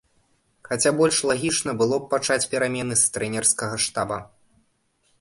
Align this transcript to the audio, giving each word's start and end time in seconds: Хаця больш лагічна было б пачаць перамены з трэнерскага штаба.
Хаця 0.69 0.91
больш 0.99 1.19
лагічна 1.33 1.71
было 1.83 2.01
б 2.05 2.09
пачаць 2.15 2.41
перамены 2.57 3.01
з 3.05 3.17
трэнерскага 3.19 3.75
штаба. 3.89 4.17